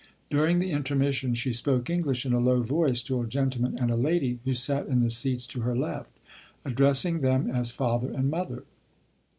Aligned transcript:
During 0.31 0.57
the 0.57 0.71
intermission 0.71 1.35
she 1.35 1.53
spoke 1.53 1.87
English 1.87 2.25
in 2.25 2.33
a 2.33 2.39
low 2.39 2.63
voice 2.63 3.03
to 3.03 3.21
a 3.21 3.27
gentleman 3.27 3.77
and 3.77 3.91
a 3.91 3.95
lady 3.95 4.39
who 4.45 4.53
sat 4.55 4.87
in 4.87 5.03
the 5.03 5.11
seats 5.11 5.45
to 5.45 5.61
her 5.61 5.75
left, 5.77 6.09
addressing 6.65 7.21
them 7.21 7.47
as 7.51 7.69
father 7.69 8.09
and 8.11 8.31
mother. 8.31 8.63